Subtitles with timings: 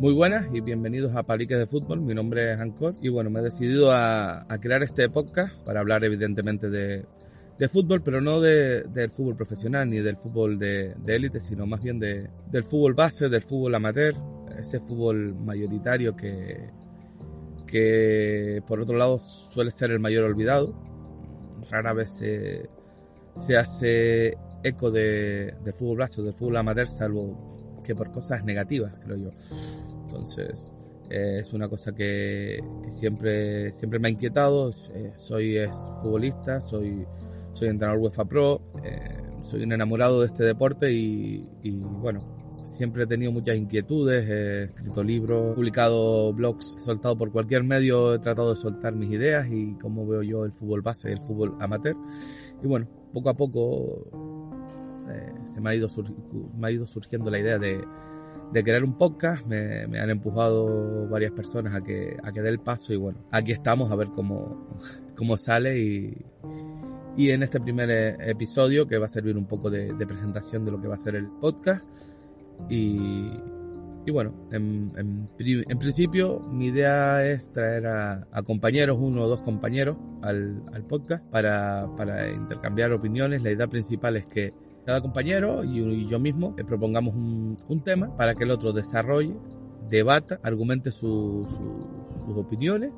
[0.00, 2.00] Muy buenas y bienvenidos a Paliques de Fútbol.
[2.00, 6.04] Mi nombre es Ancor y bueno, me he decidido a, crear este podcast para hablar
[6.04, 7.04] evidentemente de,
[7.68, 12.30] fútbol, pero no del fútbol profesional ni del fútbol de élite, sino más bien de,
[12.50, 14.14] del fútbol base, del fútbol amateur,
[14.58, 16.70] ese fútbol mayoritario que,
[17.66, 20.74] que por otro lado suele ser el mayor olvidado.
[21.70, 22.70] Rara vez se,
[23.36, 28.44] se hace eco de, del fútbol base o del fútbol amateur, salvo que por cosas
[28.44, 29.30] negativas, creo yo.
[30.10, 30.68] Entonces,
[31.08, 34.70] eh, es una cosa que, siempre, siempre me ha inquietado.
[34.92, 35.56] Eh, soy
[36.02, 37.06] futbolista, soy,
[37.52, 42.20] soy entrenador UEFA Pro, eh, soy un enamorado de este deporte y, bueno,
[42.66, 48.14] siempre he tenido muchas inquietudes, he escrito libros, publicado blogs, he soltado por cualquier medio,
[48.14, 51.20] he tratado de soltar mis ideas y cómo veo yo el fútbol base y el
[51.20, 51.96] fútbol amateur.
[52.62, 54.06] Y bueno, poco a poco
[55.44, 55.88] se me ha, ido
[56.56, 57.84] me ha ido surgiendo la idea de
[58.52, 59.46] de crear un podcast.
[59.46, 63.52] Me, han empujado varias personas a que, a que dé el paso y bueno, aquí
[63.52, 64.68] estamos a ver cómo,
[65.16, 66.16] cómo sale y,
[67.16, 70.72] y en este primer eh, episodio que va a servir un poco de, presentación de
[70.72, 71.84] lo que va a ser el podcast
[72.68, 73.30] y,
[74.06, 79.40] y bueno, en, en, principio mi idea es traer a, a, compañeros, uno o dos
[79.42, 83.42] compañeros al, al podcast para, para intercambiar opiniones.
[83.42, 84.52] La idea principal es que
[84.84, 89.34] cada compañero y, yo mismo le propongamos un, tema para que el otro desarrolle,
[89.88, 91.48] debata, argumente sus
[92.34, 92.92] opiniones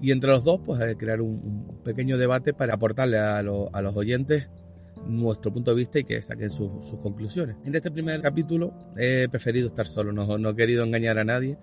[0.00, 4.48] y entre los dos pues eh, crear un, pequeño debate para aportarle a, los oyentes
[5.06, 6.70] nuestro punto de vista y que saquen sus,
[7.02, 7.56] conclusiones.
[7.64, 11.56] En este primer capítulo he preferido estar solo, no, no he querido engañar a nadie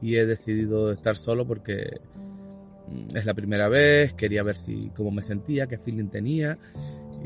[0.00, 2.00] y he decidido estar solo porque
[2.88, 6.58] mm, es la primera vez, quería ver si cómo me sentía, qué feeling tenía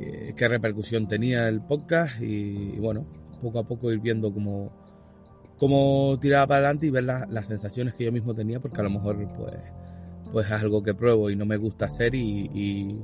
[0.00, 3.06] eh, qué repercusión tenía el podcast y, bueno,
[3.42, 4.72] poco a poco ir viendo cómo,
[5.58, 8.90] cómo tiraba para adelante y ver las sensaciones que yo mismo tenía, porque a lo
[8.90, 9.54] mejor pues,
[10.32, 12.98] pues es algo que pruebo y no me gusta hacer y,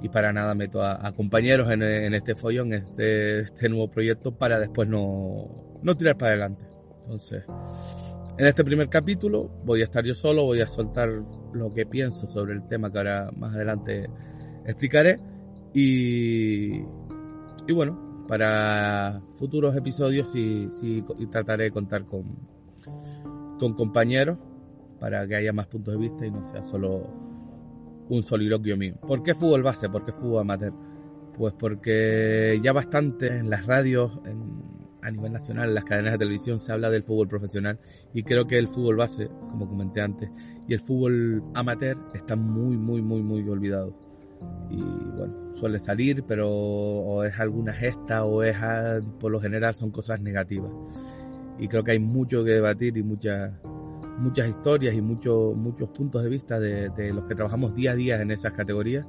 [0.00, 4.32] y, para nada meto a, compañeros en, en, este follón, en este, este, nuevo proyecto
[4.32, 6.64] para después no, no tirar para adelante.
[7.02, 7.44] Entonces,
[8.38, 11.10] en este primer capítulo voy a estar yo solo, voy a soltar
[11.52, 14.08] lo que pienso sobre el tema que ahora más adelante
[14.64, 15.18] explicaré
[15.78, 16.80] y,
[17.68, 22.34] y bueno, para futuros episodios sí, sí trataré de contar con,
[23.58, 24.38] con compañeros
[24.98, 27.06] para que haya más puntos de vista y no sea solo
[28.08, 28.94] un soliloquio mío.
[29.06, 29.90] ¿Por qué fútbol base?
[29.90, 30.72] ¿Por qué fútbol amateur?
[31.36, 34.18] Pues porque ya bastante en las radios,
[35.02, 37.78] a nivel nacional, en las cadenas de televisión se habla del fútbol profesional
[38.14, 40.30] y creo que el fútbol base, como comenté antes,
[40.66, 44.05] y el fútbol amateur están muy, muy, muy, muy olvidados
[44.70, 48.56] y bueno, suele salir, pero es alguna gesta o es
[49.20, 50.70] por lo general son cosas negativas.
[51.58, 53.52] Y creo que hay mucho que debatir y muchas
[54.18, 57.94] muchas historias y muchos muchos puntos de vista de, de, los que trabajamos día a
[57.94, 59.04] día en esas categorías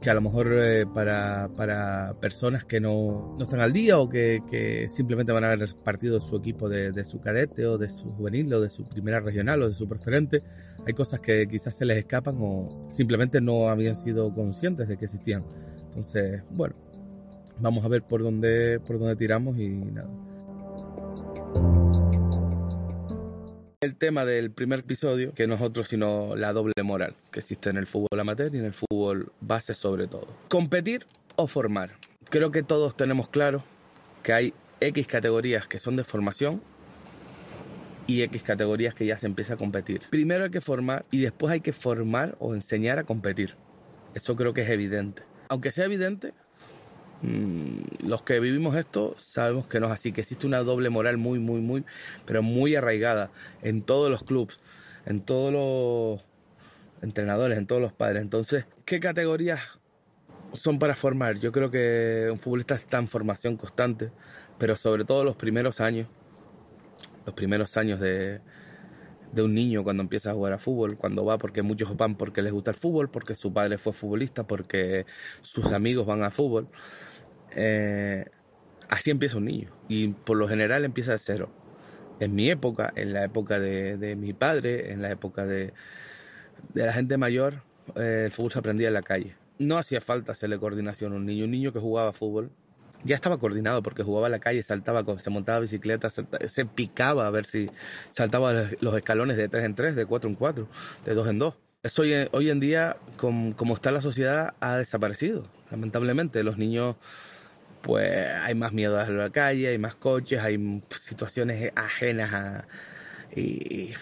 [0.00, 4.08] que a lo mejor eh, para, para, personas que no, no, están al día o
[4.08, 7.88] que, que, simplemente van a ver partido su equipo de, de, su cadete o de
[7.88, 10.42] su juvenil o de su primera regional o de su preferente,
[10.86, 15.06] hay cosas que quizás se les escapan o simplemente no habían sido conscientes de que
[15.06, 15.44] existían.
[15.86, 16.76] Entonces, bueno,
[17.58, 20.08] vamos a ver por dónde, por dónde tiramos y nada.
[23.80, 27.70] El tema del primer episodio, que no es otro sino la doble moral que existe
[27.70, 30.26] en el fútbol amateur y en el fútbol base sobre todo.
[30.48, 31.06] Competir
[31.36, 31.92] o formar.
[32.28, 33.62] Creo que todos tenemos claro
[34.24, 36.60] que hay X categorías que son de formación
[38.08, 40.02] y X categorías que ya se empieza a competir.
[40.10, 43.54] Primero hay que formar y después hay que formar o enseñar a competir.
[44.12, 45.22] Eso creo que es evidente.
[45.50, 46.34] Aunque sea evidente,
[47.22, 51.38] los que vivimos esto sabemos que no es así, que existe una doble moral muy,
[51.38, 51.84] muy, muy,
[52.26, 53.30] pero muy arraigada
[53.62, 54.60] en todos los clubes,
[55.04, 56.24] en todos los
[57.02, 58.22] entrenadores, en todos los padres.
[58.22, 59.60] Entonces, ¿qué categorías
[60.52, 61.38] son para formar?
[61.38, 64.10] Yo creo que un futbolista está en formación constante,
[64.58, 66.06] pero sobre todo los primeros años,
[67.26, 68.40] los primeros años de,
[69.32, 72.42] de un niño cuando empieza a jugar a fútbol, cuando va, porque muchos van porque
[72.42, 75.06] les gusta el fútbol, porque su padre fue futbolista, porque
[75.42, 76.68] sus amigos van a fútbol.
[77.54, 78.24] Eh,
[78.88, 81.50] así empieza un niño y por lo general empieza de cero.
[82.20, 85.72] En mi época, en la época de, mi padre, en la época de,
[86.74, 87.62] la gente mayor,
[87.94, 89.36] eh, el fútbol se aprendía en la calle.
[89.58, 91.44] No hacía falta hacerle coordinación a un niño.
[91.44, 92.50] Un niño que jugaba fútbol
[93.04, 97.30] ya estaba coordinado porque jugaba en la calle, saltaba, se montaba bicicleta, se picaba a
[97.30, 97.70] ver si
[98.10, 100.68] saltaba los escalones de 3 en 3, de 4 en 4,
[101.04, 101.54] de 2 en 2.
[101.84, 102.02] Eso
[102.32, 105.44] hoy, en día, como, está la sociedad, ha desaparecido.
[105.70, 106.96] Lamentablemente, los niños,
[107.82, 112.66] pues hay más miedo a la calle, hay más coches, hay situaciones ajenas a,
[113.34, 113.94] y,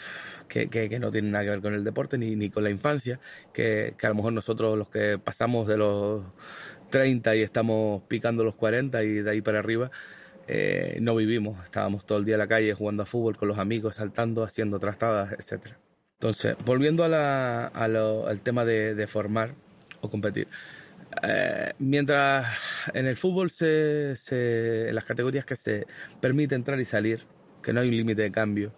[0.49, 3.21] que, no tienen nada que ver con el deporte ni, ni con la infancia,
[3.53, 6.25] que, que a lo mejor nosotros los que pasamos de los
[6.91, 9.91] 30 y estamos picando los 40 y de ahí para arriba,
[10.49, 11.63] eh, no vivimos.
[11.65, 14.79] Estábamos todo el día en la calle jugando a fútbol con los amigos, saltando, haciendo
[14.79, 15.75] trastadas, etc.
[16.19, 19.55] Entonces, volviendo al tema de, formar
[20.01, 20.49] o competir.
[21.23, 22.47] Eh, mientras
[22.95, 24.15] en el fútbol, se,
[24.89, 25.87] en las categorías que se
[26.21, 27.25] permite entrar y salir,
[27.63, 28.73] que no hay un límite de cambio,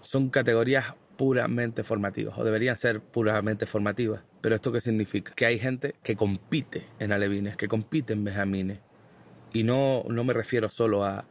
[0.00, 4.22] son categorías puramente formativas o deberían ser puramente formativas.
[4.40, 5.32] Pero ¿esto qué significa?
[5.34, 8.78] Que hay gente que compite en alevines, que compite en benjamines.
[9.52, 11.24] Y no, no me refiero solo a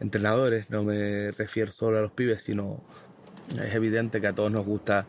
[0.00, 2.82] entrenadores, no me refiero solo a los pibes, sino
[3.62, 5.06] es evidente que a todos nos gusta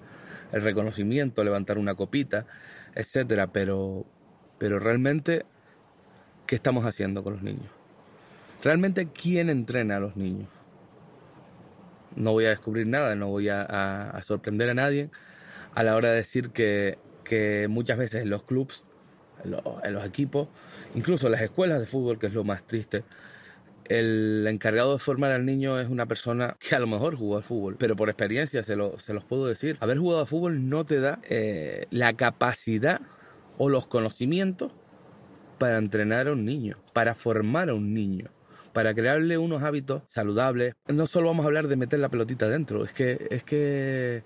[0.52, 2.46] el reconocimiento, levantar una copita,
[2.96, 4.06] etcétera, pero,
[4.58, 5.46] pero realmente,
[6.48, 7.70] ¿qué estamos haciendo con los niños?
[8.64, 10.50] Realmente, ¿quién entrena a los niños?
[12.20, 15.10] No voy a descubrir nada, no voy a, sorprender a nadie
[15.74, 16.98] a la hora de decir que,
[17.70, 18.84] muchas veces en los clubs,
[19.44, 20.50] en los, equipos,
[20.96, 23.04] incluso en las escuelas de fútbol, que es lo más triste,
[23.86, 27.44] el encargado de formar al niño es una persona que a lo mejor jugó al
[27.44, 29.78] fútbol, pero por experiencia se, lo, se los puedo decir.
[29.80, 33.02] Haber jugado al fútbol no te da eh, la capacidad
[33.58, 34.72] o los conocimientos
[35.58, 38.30] para entrenar a un niño, para formar a un niño
[38.74, 40.76] para crearle unos hábitos saludables.
[40.88, 44.24] No solo vamos a hablar de meter la pelotita dentro, es que, es que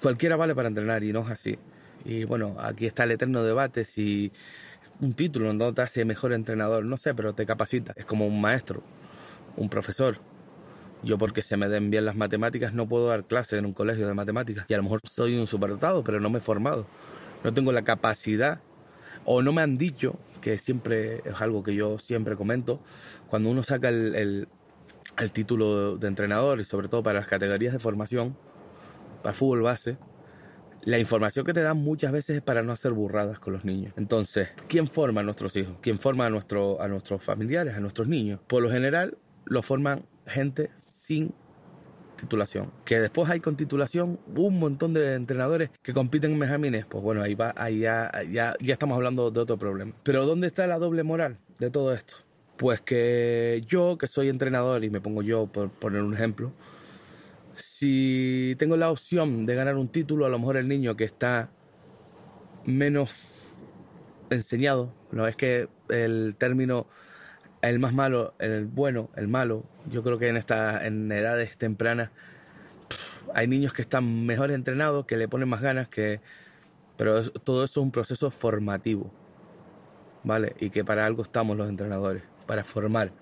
[0.00, 1.58] cualquiera vale para entrenar y no es así.
[2.04, 4.32] Y bueno, aquí está el eterno debate si
[5.00, 7.92] un título no te hace mejor entrenador, no sé, pero te capacita.
[7.96, 8.82] Es como un maestro,
[9.56, 10.18] un profesor.
[11.02, 14.06] Yo porque se me den bien las matemáticas no puedo dar clases en un colegio
[14.06, 14.66] de matemáticas.
[14.68, 16.86] Y a lo mejor soy un superdotado, pero no me he formado.
[17.42, 18.60] No tengo la capacidad
[19.24, 22.80] o no me han dicho, que siempre es algo que yo siempre comento,
[23.28, 24.46] cuando uno saca el,
[25.32, 28.36] título de entrenador y sobre todo para las categorías de formación,
[29.22, 29.96] para fútbol base,
[30.84, 33.94] la información que te dan muchas veces es para no hacer burradas con los niños.
[33.96, 35.76] Entonces, ¿quién forma a nuestros hijos?
[35.80, 38.40] ¿Quién forma a, nuestro, a nuestros familiares, a nuestros niños?
[38.46, 41.32] Por lo general, lo forman gente sin
[42.22, 42.70] titulación.
[42.84, 46.86] Que después hay con titulación un montón de entrenadores que compiten en Benjamines.
[46.86, 49.92] Pues bueno, ahí va, ahí ya, ya, ya estamos hablando de otro problema.
[50.04, 52.14] Pero ¿dónde está la doble moral de todo esto?
[52.56, 56.52] Pues que yo, que soy entrenador, y me pongo yo por poner un ejemplo,
[57.56, 61.50] si tengo la opción de ganar un título, a lo mejor el niño que está
[62.64, 63.10] menos
[64.30, 66.86] enseñado, no es que el término
[67.62, 69.64] el más malo, el bueno, el malo.
[69.90, 72.10] Yo creo que en esta, en edades tempranas
[73.34, 76.20] hay niños que están mejor entrenados, que le ponen más ganas, que
[76.96, 79.10] pero todo eso es un proceso formativo,
[80.24, 80.54] ¿vale?
[80.60, 83.12] Y que para algo estamos los entrenadores, para formar.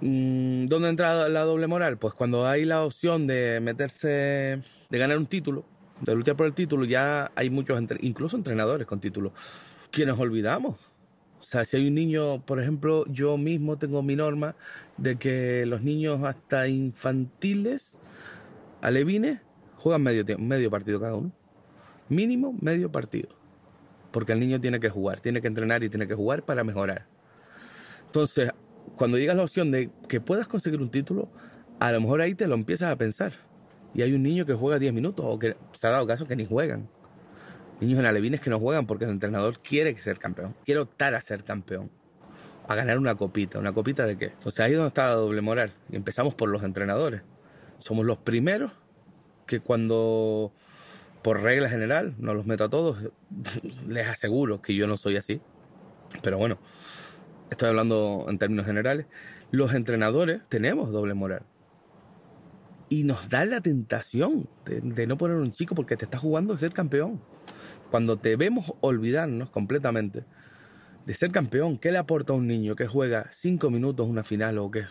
[0.00, 1.96] Mm, ¿Dónde entra la doble moral?
[1.96, 4.60] Pues cuando hay la opción de meterse,
[4.90, 5.64] de ganar un título,
[6.02, 9.32] de luchar por el título, ya hay muchos, incluso entrenadores con título,
[9.90, 10.76] quienes olvidamos
[11.40, 14.56] o sea, si hay un niño, por ejemplo, yo mismo tengo mi norma
[14.96, 17.96] de que los niños hasta infantiles,
[18.82, 19.40] alevines,
[19.76, 21.32] juegan medio, medio partido cada uno.
[22.08, 23.28] Mínimo medio partido.
[24.10, 27.06] Porque el niño tiene que jugar, tiene que entrenar y tiene que jugar para mejorar.
[28.06, 28.50] Entonces,
[28.96, 31.28] cuando llega la opción de que puedas conseguir un título,
[31.78, 33.32] a lo mejor ahí te lo empiezas a pensar.
[33.94, 36.36] Y hay un niño que juega 10 minutos o que se ha dado caso que
[36.36, 36.88] ni juegan
[37.80, 41.20] niños en alevines que no juegan porque el entrenador quiere ser campeón, quiere optar a
[41.20, 41.90] ser campeón,
[42.68, 43.58] a ganar una copita.
[43.58, 44.26] ¿Una copita de qué?
[44.26, 45.72] Entonces ahí es donde está la doble moral.
[45.90, 47.22] Y empezamos por los entrenadores.
[47.78, 48.72] Somos los primeros
[49.46, 50.52] que cuando,
[51.22, 52.98] por regla general, no los meto a todos,
[53.88, 55.40] les aseguro que yo no soy así.
[56.22, 56.58] Pero bueno,
[57.50, 59.06] estoy hablando en términos generales.
[59.50, 61.42] Los entrenadores tenemos doble moral
[62.90, 66.52] y nos da la tentación de, de, no poner un chico porque te está jugando
[66.52, 67.20] a ser campeón.
[67.90, 70.24] Cuando te vemos olvidarnos completamente
[71.06, 74.58] de ser campeón, ¿qué le aporta a un niño que juega cinco minutos una final
[74.58, 74.84] o que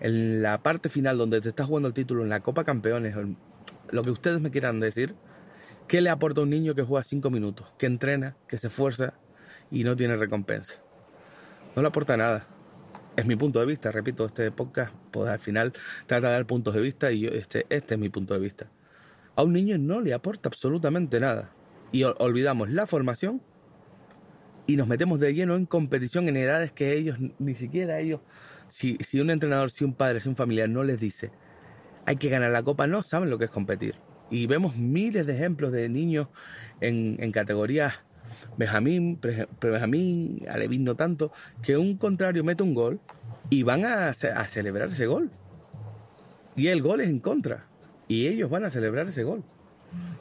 [0.00, 3.16] en la parte final donde te estás jugando el título en la Copa Campeones,
[3.90, 5.16] lo que ustedes me quieran decir,
[5.88, 9.14] ¿qué le aporta a un niño que juega cinco minutos, que entrena, que se esfuerza
[9.70, 10.74] y no tiene recompensa?
[11.74, 12.46] No le aporta nada.
[13.16, 15.72] Es mi punto de vista, repito, este podcast, pues al final
[16.06, 18.70] trata de dar puntos de vista y yo, este, este es mi punto de vista.
[19.34, 21.50] A un niño no le aporta absolutamente nada.
[21.92, 23.40] Y olvidamos la formación
[24.66, 28.20] y nos metemos de lleno en competición en edades que ellos, ni siquiera ellos,
[28.68, 31.30] si, si un entrenador, si un padre, si un familiar no les dice,
[32.04, 33.94] hay que ganar la copa, no saben lo que es competir.
[34.30, 36.28] Y vemos miles de ejemplos de niños
[36.80, 37.94] en, categorías
[38.58, 43.00] Benjamín, pre-Benjamín, Alevín no tanto, que un contrario mete un gol
[43.48, 45.30] y van a, a celebrar ese gol.
[46.56, 47.66] Y el gol es en contra.
[48.06, 49.44] Y ellos van a celebrar ese gol.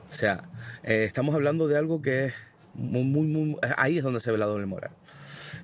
[0.10, 0.44] O sea,
[0.84, 2.34] eh, estamos hablando de algo que es
[2.74, 4.92] muy, muy, ahí es donde se ve la doble moral.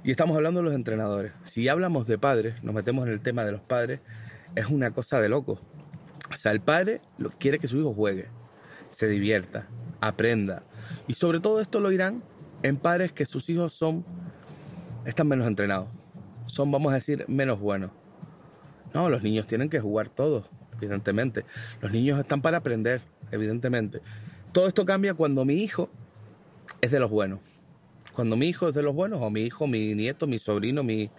[0.04, 1.32] Y estamos hablando de los entrenadores.
[1.44, 4.02] Si hablamos de padres, nos metemos en el tema de los padres,
[4.56, 5.60] es una cosa de loco.
[6.32, 7.02] O sea, el padre
[7.40, 8.28] quiere que su hijo juegue,
[8.90, 9.68] se divierta,
[10.02, 10.64] aprenda.
[11.08, 12.24] Y sobre todo esto lo irán
[12.64, 14.06] en padres que sus hijos son,
[15.06, 15.88] están menos entrenados.
[16.48, 17.92] Son, vamos a decir, menos buenos.
[18.94, 21.46] No, los niños tienen que jugar todos, evidentemente.
[21.82, 23.02] Los niños están para aprender,
[23.32, 24.02] evidentemente.
[24.52, 25.90] Todo esto cambia cuando mi hijo
[26.82, 27.40] es de los buenos.
[28.14, 31.10] Cuando mi hijo es de los buenos, o mi hijo, mi nieto, mi sobrino, mi...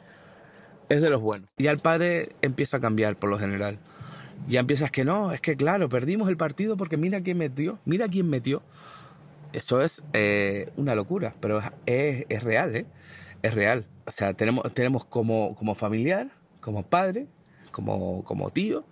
[0.88, 1.48] es de los buenos.
[1.58, 3.78] Ya el padre empieza a cambiar por lo general.
[4.46, 8.08] Ya empiezas que no, es que claro, perdimos el partido porque mira quién metió, mira
[8.08, 8.62] quién metió.
[9.52, 12.86] Eso es eh, una locura, pero es, es, real, ¿eh?
[13.42, 13.86] Es real.
[14.06, 16.28] O sea, tenemos, tenemos como, como familiar,
[16.60, 17.26] como padre,
[17.70, 18.84] como, como tío,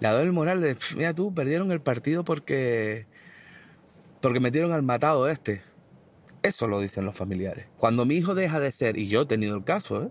[0.00, 3.06] la doble moral de, mira tú, perdieron el partido porque,
[4.20, 5.62] porque metieron al matado este.
[6.42, 7.66] Eso lo dicen los familiares.
[7.78, 10.08] Cuando mi hijo deja de ser, y yo he tenido el caso, ¿eh?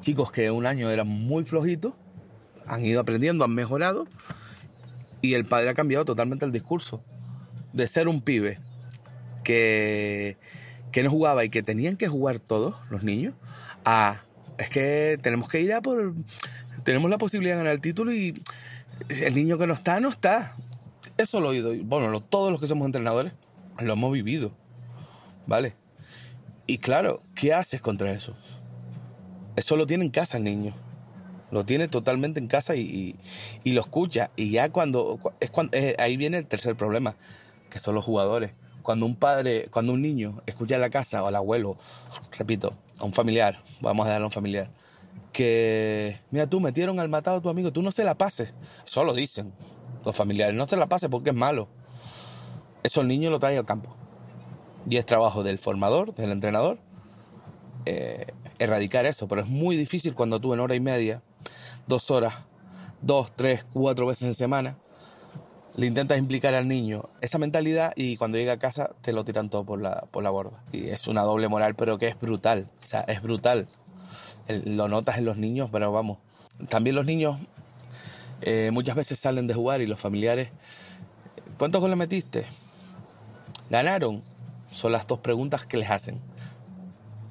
[0.00, 1.94] chicos que un año eran muy flojitos,
[2.66, 4.06] han ido aprendiendo, han mejorado,
[5.20, 7.02] y el padre ha cambiado totalmente el discurso.
[7.72, 8.58] De ser un pibe
[9.44, 10.36] que,
[10.90, 13.34] que no jugaba y que tenían que jugar todos los niños,
[13.84, 14.22] a
[14.58, 16.14] es que tenemos que ir a por.
[16.84, 18.34] Tenemos la posibilidad de ganar el título y
[19.08, 20.54] el niño que no está, no está.
[21.16, 21.84] Eso lo he oído.
[21.84, 23.32] Bueno, todos los que somos entrenadores
[23.78, 24.52] lo hemos vivido.
[25.46, 25.74] ¿Vale?
[26.66, 28.36] Y claro, ¿qué haces contra eso?
[29.56, 30.74] Eso lo tiene en casa el niño.
[31.50, 33.16] Lo tiene totalmente en casa y,
[33.64, 34.30] lo escucha.
[34.36, 37.16] Y ya cuando, es cuando eh, ahí viene el tercer problema,
[37.70, 38.52] que son los jugadores.
[38.82, 41.78] Cuando un padre, cuando un niño escucha en la casa o al abuelo,
[42.38, 44.68] repito, a un familiar, vamos a darle a un familiar,
[45.32, 48.52] que, mira tú, metieron al matado a tu amigo, tú no se la pases.
[48.86, 49.52] Eso lo dicen
[50.04, 51.68] los familiares, no se la pases porque es malo.
[52.82, 53.94] Eso el niño lo trae al campo
[54.88, 56.78] y es trabajo del formador, del entrenador,
[57.84, 58.26] eh,
[58.58, 59.28] erradicar eso.
[59.28, 61.22] Pero es muy difícil cuando tú en hora y media,
[61.86, 62.34] dos horas,
[63.02, 64.78] dos, tres, cuatro veces en semana,
[65.76, 69.48] le intentas implicar al niño esa mentalidad y cuando llega a casa te lo tiran
[69.48, 70.64] todo por la, por la borda.
[70.72, 72.68] Y es una doble moral, pero que es brutal.
[72.82, 73.68] O sea, es brutal.
[74.48, 76.18] Lo notas en los niños, pero vamos.
[76.68, 77.38] También los niños
[78.40, 80.48] eh, muchas veces salen de jugar y los familiares,
[81.58, 82.46] ¿cuántos goles metiste?
[83.70, 84.22] ¿Ganaron?
[84.70, 86.20] Son las dos preguntas que les hacen.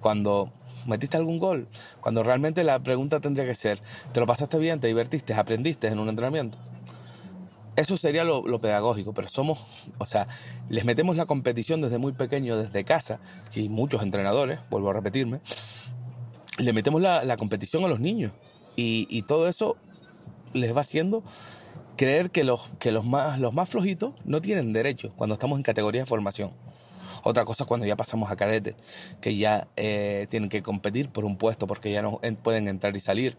[0.02, 0.52] Cuando
[0.86, 1.68] metiste algún gol,
[2.02, 3.82] cuando realmente la pregunta tendría que ser,
[4.12, 6.58] ¿te lo pasaste bien, te divertiste, aprendiste en un entrenamiento?
[7.76, 9.60] Eso sería lo, pedagógico, pero somos,
[10.00, 10.28] o sea,
[10.68, 13.20] les metemos la competición desde muy pequeño, desde casa,
[13.54, 15.42] y muchos entrenadores, vuelvo a repetirme,
[16.58, 18.32] le metemos la, competición a los niños.
[18.76, 19.76] Y, y, todo eso
[20.54, 21.24] les va haciendo
[21.98, 25.64] creer que los, que los más, los más flojitos no tienen derecho cuando estamos en
[25.64, 26.52] categoría de formación.
[27.24, 28.76] Otra cosa es cuando ya pasamos a cadete,
[29.22, 33.00] que ya eh, tienen que competir por un puesto porque ya no pueden entrar y
[33.00, 33.38] salir.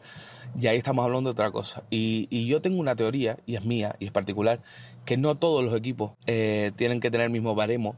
[0.60, 1.84] Y ahí estamos hablando de otra cosa.
[1.88, 4.60] Y, yo tengo una teoría, y es mía, y es particular,
[5.04, 7.96] que no todos los equipos eh, tienen que tener el mismo baremo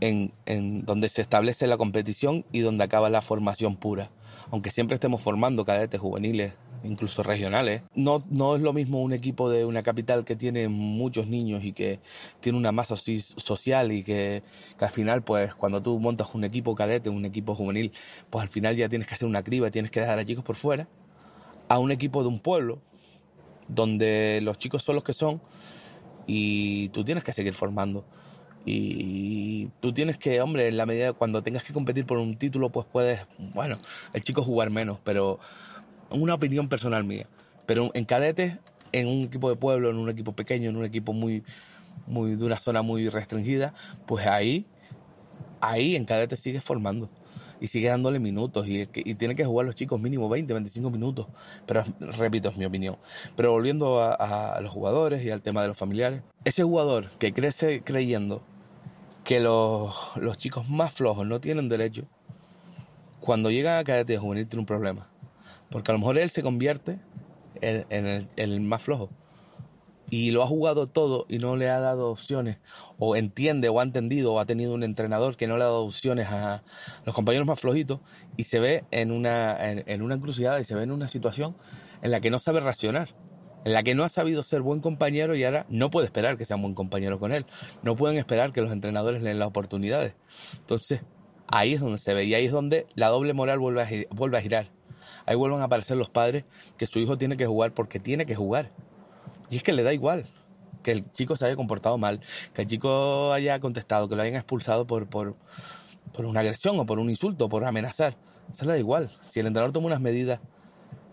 [0.00, 0.32] en
[0.86, 4.10] donde se establece la competición y donde acaba la formación pura.
[4.50, 7.82] Aunque siempre estemos formando cadetes juveniles, incluso regionales.
[7.94, 11.72] No, no es lo mismo un equipo de una capital que tiene muchos niños y
[11.72, 12.00] que
[12.40, 14.42] tiene una masa social y que,
[14.78, 17.92] al final, pues cuando tú montas un equipo cadete, un equipo juvenil,
[18.28, 20.56] pues al final ya tienes que hacer una criba, tienes que dejar a chicos por
[20.56, 20.88] fuera,
[21.68, 22.80] a un equipo de un pueblo
[23.68, 25.40] donde los chicos son los que son
[26.26, 28.04] y tú tienes que seguir formando.
[28.64, 32.70] Y tú tienes que, hombre, en la medida cuando tengas que competir por un título,
[32.70, 33.20] pues puedes,
[33.54, 33.78] bueno,
[34.12, 35.38] el chico jugar menos, pero
[36.10, 37.26] una opinión personal mía.
[37.66, 38.56] Pero en cadetes,
[38.92, 41.42] en un equipo de pueblo, en un equipo pequeño, en un equipo muy,
[42.06, 43.74] muy de una zona muy restringida,
[44.06, 44.66] pues ahí,
[45.60, 47.08] ahí en cadetes sigues formando.
[47.60, 51.26] y sigue dándole minutos y, y tiene que jugar los chicos mínimo 20, 25 minutos.
[51.66, 52.96] Pero repito, es mi opinión.
[53.36, 57.82] Pero volviendo a, los jugadores y al tema de los familiares, ese jugador que crece
[57.82, 58.42] creyendo
[59.30, 62.02] que los, los chicos más flojos no tienen derecho,
[63.20, 65.06] cuando llega a cadete juvenil tiene un problema.
[65.70, 66.98] Porque a lo mejor él se convierte
[67.60, 69.08] en, el, el más flojo.
[70.10, 72.58] Y lo ha jugado todo y no le ha dado opciones,
[72.98, 75.84] o entiende o ha entendido o ha tenido un entrenador que no le ha dado
[75.84, 76.64] opciones a
[77.04, 78.00] los compañeros más flojitos
[78.36, 81.54] y se ve en una, en, una encrucijada y se ve en una situación
[82.02, 83.10] en la que no sabe reaccionar,
[83.64, 86.44] en la que no ha sabido ser buen compañero y ahora no puede esperar que
[86.44, 87.46] sea un buen compañero con él,
[87.82, 90.14] no pueden esperar que los entrenadores le den las oportunidades.
[90.58, 91.02] Entonces,
[91.46, 94.38] ahí es donde se ve y ahí es donde la doble moral vuelve a, vuelve
[94.38, 94.68] a girar.
[95.26, 96.44] Ahí vuelven a aparecer los padres
[96.76, 98.70] que su hijo tiene que jugar porque tiene que jugar
[99.50, 100.26] y es que le da igual
[100.82, 102.20] que el chico se haya comportado mal,
[102.54, 105.34] que el chico haya contestado, que lo hayan expulsado por, por,
[106.14, 108.16] por una agresión o por un insulto, por amenazar.
[108.50, 109.10] Eso le da igual.
[109.20, 110.40] Si el entrenador toma unas medidas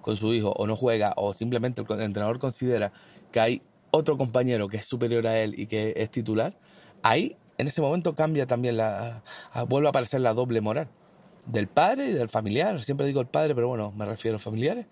[0.08, 2.94] con su hijo o no juega o simplemente el entrenador considera
[3.30, 3.62] que hay
[3.92, 6.54] otro compañero que es superior a él y que es titular,
[7.04, 9.22] ahí en ese momento cambia también la
[9.68, 10.88] vuelve a aparecer la doble moral
[11.46, 12.82] del padre y del familiar.
[12.86, 14.86] Siempre digo el padre, pero bueno, me refiero a familiares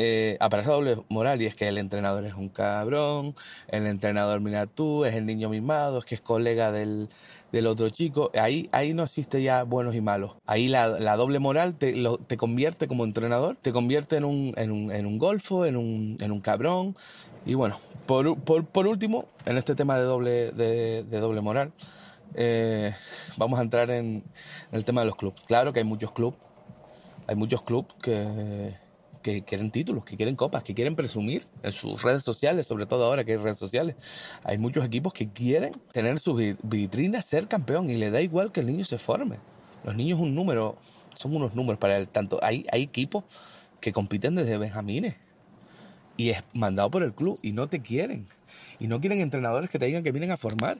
[0.00, 3.34] eh, aparece doble moral y es que el entrenador es un cabrón,
[3.68, 7.08] el entrenador mira tú, es el niño mimado, es que es colega del,
[7.52, 8.30] del otro chico.
[8.34, 10.36] Ahí, ahí no existe ya buenos y malos.
[10.46, 14.70] Ahí la, doble moral te, lo, te convierte como entrenador, te convierte en un, en
[14.70, 16.96] un, en un golfo, en un, en un cabrón.
[17.44, 21.72] Y bueno, por, por, por último, en este tema de doble, de doble moral,
[22.34, 22.94] eh,
[23.36, 24.22] vamos a entrar en, en
[24.72, 25.40] el tema de los clubes.
[25.46, 26.38] Claro que hay muchos clubes,
[27.26, 28.74] hay muchos clubes que
[29.22, 33.04] que quieren títulos, que quieren copas, que quieren presumir en sus redes sociales, sobre todo
[33.04, 33.96] ahora que hay redes sociales.
[34.44, 38.60] Hay muchos equipos que quieren tener sus vitrinas, ser campeón y le da igual que
[38.60, 39.36] el niño se forme.
[39.84, 40.76] Los niños un número,
[41.14, 42.08] son unos números para él.
[42.08, 43.24] Tanto hay, hay equipos
[43.80, 45.14] que compiten desde Benjamines
[46.16, 48.26] y es mandado por el club y no te quieren.
[48.78, 50.78] Y no quieren entrenadores que te digan que vienen a formar.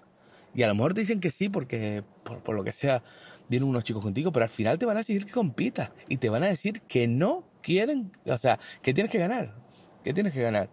[0.54, 3.02] Y a lo mejor te dicen que sí porque, por, por lo que sea,
[3.48, 6.28] vienen unos chicos contigo, pero al final te van a decir que compitas y te
[6.28, 9.54] van a decir que no quieren, o sea, que tienes que ganar,
[10.04, 10.68] que tienes que ganar.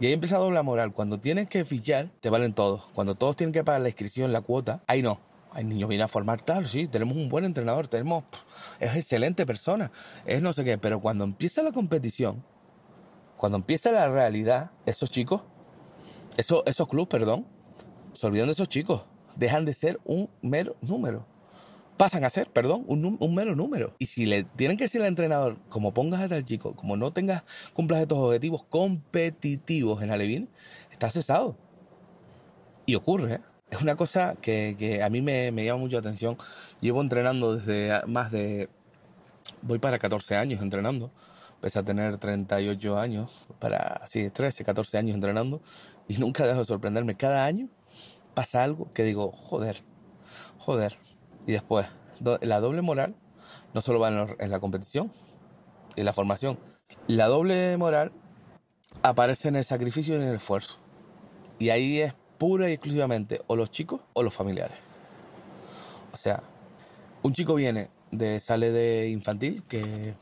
[0.00, 0.92] Y ahí empieza doble moral.
[0.92, 2.84] Cuando tienes que fichar, te valen todos.
[2.94, 5.20] Cuando todos tienen que pagar la inscripción, la cuota, ahí no.
[5.50, 8.24] Hay niños vienen a formar, tal, sí, tenemos un buen entrenador, tenemos,
[8.78, 9.90] es excelente persona,
[10.26, 12.44] es no sé qué, pero cuando empieza la competición,
[13.38, 15.42] cuando empieza la realidad, esos chicos,
[16.36, 17.46] esos, esos clubes, perdón,
[18.12, 19.04] se olvidan de esos chicos,
[19.36, 21.24] dejan de ser un mero número
[21.98, 23.94] pasan a ser, perdón, un, mero número.
[23.98, 27.12] Y si le tienen que decir al entrenador, como pongas a tal chico, como no
[27.12, 27.42] tengas,
[27.74, 30.48] cumplas estos objetivos competitivos en Alevín,
[30.90, 31.56] está cesado.
[32.86, 33.40] Y ocurre, ¿eh?
[33.70, 36.38] Es una cosa que, a mí me, me, llama mucho la atención.
[36.80, 38.70] Llevo entrenando desde más de...
[39.60, 41.10] Voy para 14 años entrenando.
[41.60, 45.60] Pese a tener 38 años, para, sí, 13, 14 años entrenando.
[46.08, 47.16] Y nunca dejo de sorprenderme.
[47.16, 47.68] Cada año
[48.32, 49.82] pasa algo que digo, joder,
[50.58, 50.96] joder,
[51.48, 51.86] y después,
[52.42, 53.14] la doble moral
[53.72, 54.08] no solo va
[54.38, 55.10] en, la competición
[55.96, 56.58] y la formación.
[57.06, 58.12] La doble moral
[59.02, 60.76] aparece en el sacrificio y en el esfuerzo.
[61.58, 64.76] Y ahí es pura y exclusivamente o los chicos o los familiares.
[66.12, 66.42] O sea,
[67.22, 70.12] un chico viene de sale de infantil que,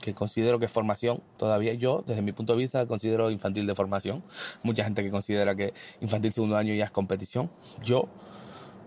[0.00, 3.76] que, considero que es formación todavía yo desde mi punto de vista considero infantil de
[3.76, 4.24] formación
[4.64, 7.48] mucha gente que considera que infantil segundo año ya es competición
[7.84, 8.08] yo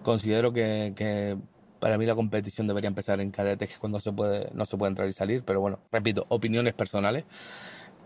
[0.03, 1.37] considero que, que
[1.81, 4.77] para mí la competición debería empezar en cadetes, que es cuando se puede, no se
[4.77, 7.25] puede entrar y salir, pero bueno, repito, opiniones personales.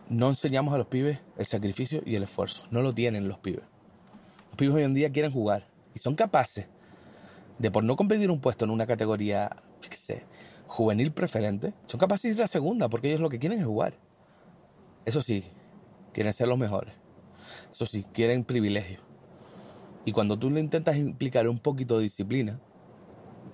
[0.10, 2.66] No enseñamos a los pibes el sacrificio y el esfuerzo.
[2.72, 3.64] No lo tienen los pibes.
[4.48, 6.68] Los pibes hoy en día quieren jugar y son capaces
[7.60, 9.58] de, por no competir un puesto en una categoría,
[9.90, 10.24] qué sé,
[10.68, 13.94] juvenil preferente, son capaces de ir a segunda porque ellos lo que quieren es jugar.
[15.04, 15.44] Eso sí,
[16.14, 16.94] quieren ser los mejores.
[17.74, 19.02] Eso sí, quieren privilegios.
[20.06, 22.58] Y cuando tú le intentas implicar un poquito de disciplina,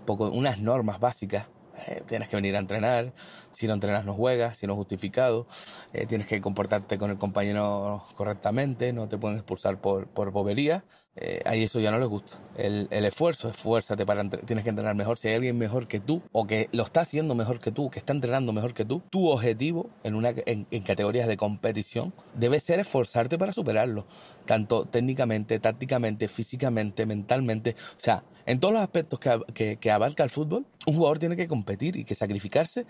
[0.05, 1.47] poco, unas normas básicas.
[1.87, 3.13] Eh, tienes que venir a entrenar,
[3.51, 5.47] si no entrenas no juegas, si no justificado,
[5.93, 10.85] eh, tienes que comportarte con el compañero correctamente, no te pueden expulsar por, por bobería,
[11.17, 12.38] eh, ahí eso ya no les gusta.
[12.56, 15.17] El, el esfuerzo, esfuérzate para tienes que entrenar mejor.
[15.17, 18.00] Si hay alguien mejor que tú, o que lo está haciendo mejor que tú, que
[18.00, 22.80] está entrenando mejor que tú, tu objetivo en, una, en, categorías de competición debe ser
[22.80, 24.06] esforzarte para superarlo,
[24.45, 27.76] tanto técnicamente, tácticamente, físicamente, mentalmente.
[27.97, 29.19] O sea, en todos los aspectos
[29.54, 32.86] que, que, abarca el fútbol, un jugador tiene que competir y que sacrificarse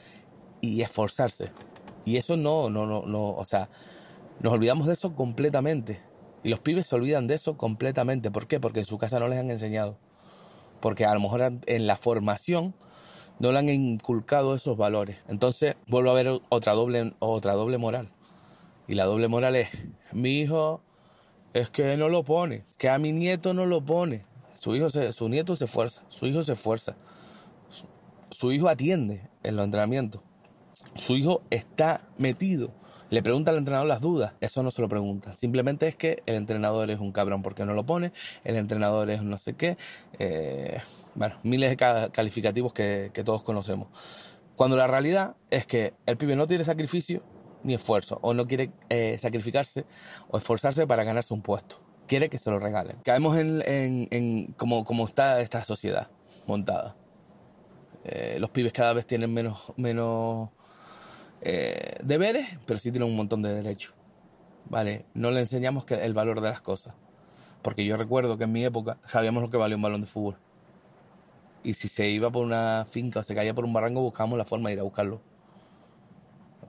[0.61, 1.49] y esforzarse.
[2.05, 3.69] Y eso no, no, no, no, o sea,
[4.41, 6.10] nos olvidamos de eso completamente.
[6.43, 8.31] Y los pibes se olvidan de eso completamente.
[8.31, 8.59] ¿Por qué?
[8.59, 9.97] Porque en su casa no les han enseñado.
[10.79, 12.73] Porque a lo mejor en la formación
[13.39, 15.17] no le han inculcado esos valores.
[15.27, 18.09] Entonces vuelvo a ver otra doble, otra doble moral.
[18.87, 19.69] Y la doble moral es,
[20.11, 20.81] mi hijo
[21.53, 24.25] es que no lo pone, que a mi nieto no lo pone.
[24.53, 26.95] Su, hijo su nieto se esfuerza, su hijo se esfuerza.
[27.69, 27.85] Su,
[28.31, 30.21] su hijo atiende en los entrenamientos.
[30.95, 32.71] Su hijo está metido
[33.11, 35.33] le pregunta al entrenador las dudas, eso no se lo pregunta.
[35.33, 38.13] Simplemente es que el entrenador es un cabrón porque no lo pone,
[38.45, 39.77] el entrenador es no sé qué.
[40.17, 40.79] Eh,
[41.13, 43.89] bueno, miles de calificativos que, todos conocemos.
[44.55, 47.21] Cuando la realidad es que el pibe no tiene sacrificio
[47.63, 49.85] ni esfuerzo, o no quiere eh, sacrificarse
[50.29, 51.81] o esforzarse para ganarse un puesto.
[52.07, 52.95] Quiere que se lo regalen.
[53.03, 56.07] Caemos en, en, como, como, está esta sociedad
[56.47, 56.95] montada.
[58.05, 60.49] Eh, los pibes cada vez tienen menos, menos
[61.41, 63.93] eh, deberes, pero sí tienen un montón de derechos.
[64.69, 65.05] ¿Vale?
[65.13, 66.93] No le enseñamos que el valor de las cosas.
[67.61, 70.37] Porque yo recuerdo que en mi época sabíamos lo que valía un balón de fútbol.
[71.63, 74.45] Y si se iba por una finca o se caía por un barranco, buscábamos la
[74.45, 75.21] forma de ir a buscarlo.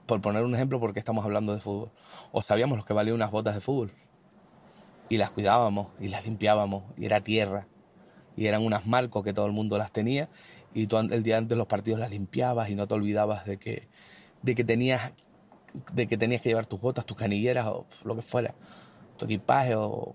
[0.05, 1.91] Por poner un ejemplo, porque estamos hablando de fútbol.
[2.31, 3.91] O sabíamos lo que valían unas botas de fútbol.
[5.09, 6.83] Y las cuidábamos y las limpiábamos.
[6.97, 7.67] Y era tierra.
[8.35, 10.29] Y eran unas marcos que todo el mundo las tenía.
[10.73, 13.57] Y tú el día antes de los partidos las limpiabas y no te olvidabas de
[13.57, 13.87] que,
[14.43, 15.11] de que tenías
[15.91, 18.53] de que tenías que llevar tus botas, tus canilleras o lo que fuera,
[19.17, 20.13] tu equipaje o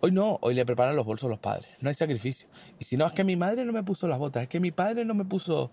[0.00, 2.48] hoy no, hoy le preparan los bolsos a los padres, no hay sacrificio.
[2.78, 4.70] Y si no es que mi madre no me puso las botas, es que mi
[4.70, 5.70] padre no me puso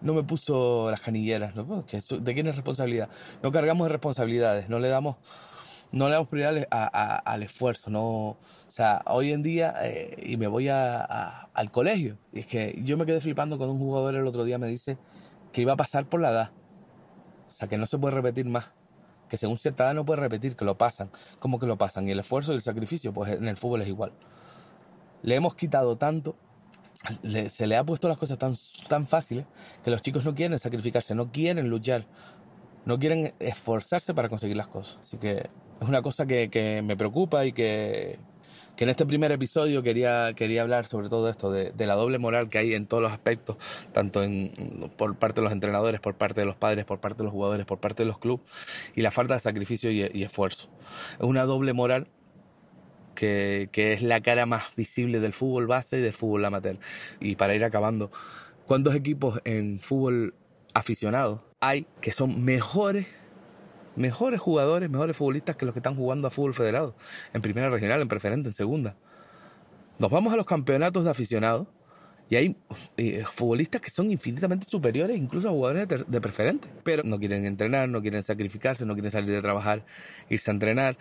[0.00, 1.84] no me puso las canilleras, ¿no?
[1.84, 3.08] ¿de quién es responsabilidad?
[3.42, 5.16] No cargamos de responsabilidades, no le damos
[5.92, 10.46] no le damos prioridad al esfuerzo, no, o sea, hoy en día, eh, y me
[10.46, 14.44] voy al colegio, y es que yo me quedé flipando con un jugador el otro
[14.44, 14.96] día, me dice
[15.52, 16.50] que iba a pasar por la edad,
[17.52, 18.64] o sea, que no se puede repetir más.
[19.28, 21.10] Que según cierta edad no puede repetir, que lo pasan.
[21.38, 22.08] ¿Cómo que lo pasan?
[22.08, 24.12] Y el esfuerzo y el sacrificio, pues en el fútbol es igual.
[25.22, 26.34] Le hemos quitado tanto,
[27.50, 28.54] se le ha puesto las cosas tan,
[28.88, 29.44] tan fáciles
[29.84, 32.06] que los chicos no quieren sacrificarse, no quieren luchar,
[32.84, 34.98] no quieren esforzarse para conseguir las cosas.
[35.02, 35.48] Así que
[35.80, 38.18] es una cosa que, que me preocupa y que,
[38.82, 42.48] que en este primer episodio quería, quería hablar sobre todo esto, de, la doble moral
[42.48, 43.56] que hay en todos los aspectos,
[43.92, 47.22] tanto en, por parte de los entrenadores, por parte de los padres, por parte de
[47.22, 48.44] los jugadores, por parte de los clubes,
[48.96, 50.68] y la falta de sacrificio y, esfuerzo.
[51.12, 52.08] Es una doble moral
[53.14, 56.76] que, que, es la cara más visible del fútbol base y del fútbol amateur.
[57.20, 58.10] Y para ir acabando,
[58.66, 60.34] ¿cuántos equipos en fútbol
[60.74, 63.06] aficionado hay que son mejores
[63.96, 66.94] mejores jugadores, mejores futbolistas que los que están jugando a fútbol federado,
[67.32, 68.96] en primera regional, en preferente, en segunda.
[69.98, 71.68] Nos vamos a los campeonatos de aficionados
[72.28, 72.56] y hay
[72.96, 77.88] eh, futbolistas que son infinitamente superiores incluso a jugadores de, preferente, pero no quieren entrenar,
[77.88, 79.84] no quieren sacrificarse, no quieren salir de trabajar,
[80.30, 80.96] irse a entrenar.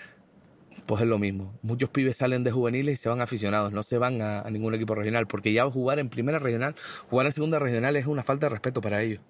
[0.85, 1.53] Pues es lo mismo.
[1.61, 4.73] Muchos pibes salen de juveniles y se van aficionados, no se van a, a ningún
[4.73, 6.75] equipo regional, porque ya jugar en primera regional,
[7.09, 9.21] jugar en segunda regional es una falta de respeto para ellos.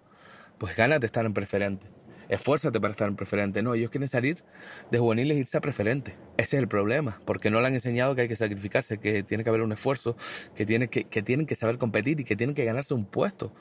[0.57, 1.87] Pues ganas de estar en preferente
[2.31, 3.61] esfuérzate para estar en preferente.
[3.61, 4.43] No, ellos quieren salir
[4.89, 6.15] de juveniles e irse a preferente.
[6.37, 9.43] Ese es el problema, porque no le han enseñado que hay que sacrificarse, que tiene
[9.43, 10.15] que haber un esfuerzo,
[10.55, 13.53] que, tiene que, que tienen que saber competir y que tienen que ganarse un puesto.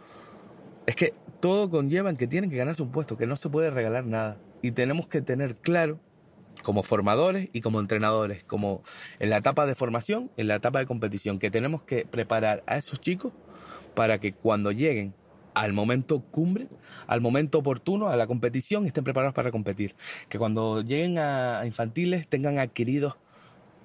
[0.87, 3.71] Es que todo conlleva en que tienen que ganarse un puesto, que no se puede
[3.71, 4.39] regalar nada.
[4.63, 5.99] Y tenemos que tener claro,
[6.63, 8.83] como formadores y como entrenadores, como
[9.19, 12.77] en la etapa de formación, en la etapa de competición, que tenemos que preparar a
[12.77, 13.33] esos chicos
[13.95, 15.15] para que cuando lleguen
[15.61, 16.69] al momento cumbre,
[17.07, 19.95] al momento oportuno, a la competición, estén preparados para competir.
[20.31, 23.17] Que cuando lleguen a infantiles tengan adquiridos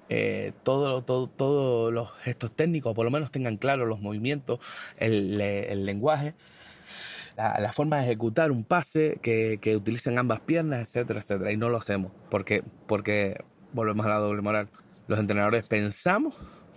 [0.08, 4.58] eh, todos todo, los gestos técnicos, o por lo menos tengan claros los movimientos,
[4.96, 5.36] el,
[5.84, 6.32] lenguaje,
[7.36, 11.52] la, forma de ejecutar un pase, que, que, utilicen ambas piernas, etcétera, etcétera.
[11.52, 14.70] Y no lo hacemos, porque, porque volvemos a la doble moral.
[15.08, 16.34] Los entrenadores pensamos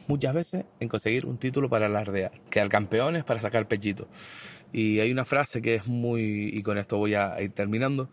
[0.10, 4.08] muchas veces en conseguir un título para alardear, quedar campeones para sacar pechito.
[4.72, 8.10] Y hay una frase que es muy, y con esto voy a ir terminando,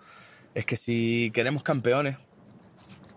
[0.54, 2.16] es que si queremos campeones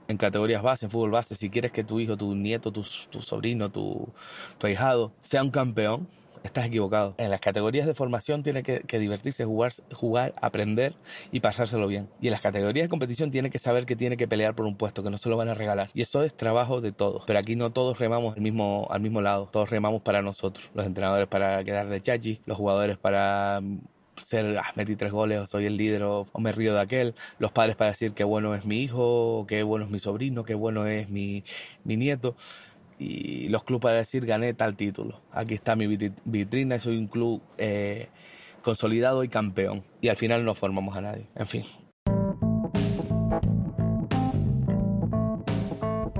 [0.09, 3.71] en categorías base, en fútbol base, si quieres que tu hijo, tu nieto, tu, sobrino,
[3.71, 4.11] tu,
[4.57, 6.07] tu ahijado sea un campeón,
[6.43, 7.15] estás equivocado.
[7.17, 10.93] En las categorías de formación tiene que, divertirse, jugar, jugar, aprender
[11.31, 12.09] y pasárselo bien.
[12.21, 14.75] Y en las categorías de competición tiene que saber que tiene que pelear por un
[14.75, 15.89] puesto, que no se lo van a regalar.
[15.93, 17.23] Y eso es trabajo de todos.
[17.25, 20.71] Pero aquí no todos remamos al mismo, al mismo lado, todos remamos para nosotros.
[20.73, 23.61] Los entrenadores para quedar de chachi, los jugadores para
[24.25, 27.51] ser, ah, metí tres goles, o soy el líder, o, me río de aquel, los
[27.51, 30.85] padres para decir qué bueno es mi hijo, qué bueno es mi sobrino, qué bueno
[30.87, 31.43] es mi,
[31.83, 32.35] mi nieto
[32.99, 35.21] y los clubes para decir gané tal título.
[35.31, 35.87] Aquí está mi
[36.25, 38.09] vitrina, soy un club eh,
[38.61, 39.83] consolidado y campeón.
[40.01, 41.27] Y al final no formamos a nadie.
[41.35, 41.63] En fin.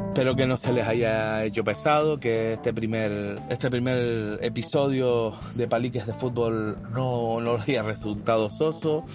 [0.07, 5.67] Espero que no se les haya hecho pesado, que este primer, este primer episodio de
[5.67, 9.05] Paliques de Fútbol no, no haya resultado soso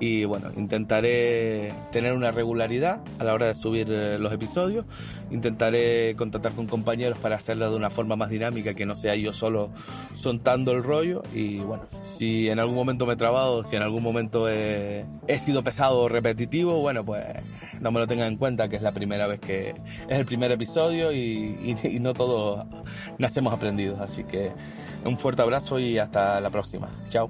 [0.00, 4.84] y bueno, intentaré tener una regularidad a la hora de subir eh, los episodios,
[5.30, 9.32] intentaré contactar con compañeros para hacerlo de una forma más dinámica, que no sea yo
[9.32, 9.70] solo
[10.14, 14.02] soltando el rollo y bueno, si en algún momento me he trabado, si en algún
[14.02, 15.06] momento he,
[15.38, 17.24] sido pesado o repetitivo, bueno, pues
[17.80, 20.50] no me lo tengan en cuenta que es la primera vez que es el primer
[20.52, 22.66] episodio y, y no todos
[23.18, 24.52] nacemos aprendidos, así que
[25.04, 26.90] un fuerte abrazo y hasta la próxima.
[27.08, 27.28] Chao.